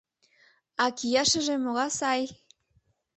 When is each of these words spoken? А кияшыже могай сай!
А 0.83 0.85
кияшыже 0.97 1.55
могай 1.63 1.89
сай! 1.99 2.21